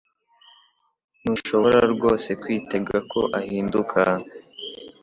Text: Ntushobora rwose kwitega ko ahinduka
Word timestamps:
Ntushobora 1.21 1.79
rwose 1.93 2.29
kwitega 2.41 2.97
ko 3.11 3.21
ahinduka 3.39 3.99